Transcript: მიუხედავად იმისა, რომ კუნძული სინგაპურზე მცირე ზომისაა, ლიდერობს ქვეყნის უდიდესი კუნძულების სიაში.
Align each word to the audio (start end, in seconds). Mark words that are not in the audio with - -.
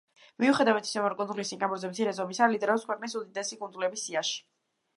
მიუხედავად 0.43 0.87
იმისა, 0.87 1.03
რომ 1.03 1.15
კუნძული 1.19 1.45
სინგაპურზე 1.49 1.91
მცირე 1.93 2.15
ზომისაა, 2.21 2.49
ლიდერობს 2.55 2.89
ქვეყნის 2.89 3.17
უდიდესი 3.23 3.61
კუნძულების 3.63 4.07
სიაში. 4.09 4.39